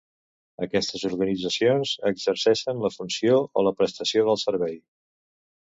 Aquestes 0.67 1.03
organitzacions 1.09 1.93
exerceixen 2.11 2.83
la 2.87 2.93
funció 2.97 3.37
o 3.63 3.69
la 3.69 3.77
prestació 3.83 4.29
del 4.31 4.45
servei. 4.49 4.81